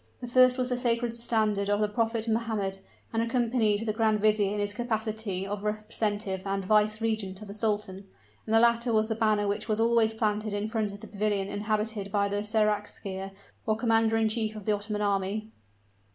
[0.19, 2.79] The first was the sacred standard of the Prophet Mohammed,
[3.13, 7.53] and accompanied the grand vizier in his capacity of representative and vice regent of the
[7.53, 8.07] sultan;
[8.47, 11.49] and the latter was the banner which was always planted in front of the pavilion
[11.49, 13.31] inhabited by the seraskier,
[13.67, 15.51] or commander in chief of the Ottoman army.